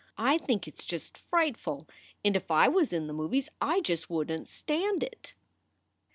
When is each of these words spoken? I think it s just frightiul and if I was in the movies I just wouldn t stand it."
I 0.17 0.39
think 0.39 0.67
it 0.67 0.79
s 0.79 0.83
just 0.85 1.13
frightiul 1.13 1.87
and 2.25 2.35
if 2.35 2.49
I 2.49 2.67
was 2.67 2.91
in 2.91 3.05
the 3.05 3.13
movies 3.13 3.49
I 3.61 3.81
just 3.81 4.09
wouldn 4.09 4.45
t 4.45 4.49
stand 4.49 5.03
it." 5.03 5.35